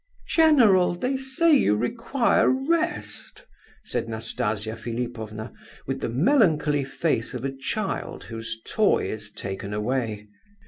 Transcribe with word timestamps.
"General, 0.29 0.95
they 0.95 1.15
say 1.15 1.53
you 1.53 1.75
require 1.75 2.49
rest," 2.49 3.45
said 3.85 4.09
Nastasia 4.09 4.75
Philipovna, 4.75 5.53
with 5.85 6.01
the 6.01 6.09
melancholy 6.09 6.83
face 6.83 7.35
of 7.35 7.45
a 7.45 7.55
child 7.55 8.23
whose 8.23 8.59
toy 8.65 9.05
is 9.07 9.31
taken 9.31 9.75
away. 9.75 10.27